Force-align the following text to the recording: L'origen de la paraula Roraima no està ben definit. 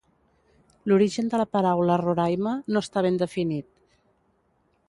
L'origen 0.91 1.29
de 1.33 1.41
la 1.41 1.45
paraula 1.57 1.99
Roraima 2.03 2.57
no 2.73 2.83
està 2.87 3.07
ben 3.09 3.23
definit. 3.27 3.73